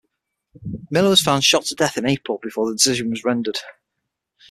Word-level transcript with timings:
Miller 0.89 1.09
was 1.09 1.21
found 1.21 1.43
shot 1.43 1.63
to 1.65 1.75
death 1.75 1.95
in 1.95 2.07
April, 2.07 2.39
before 2.41 2.65
the 2.65 2.73
decision 2.75 3.11
was 3.11 3.23
rendered. 3.23 3.59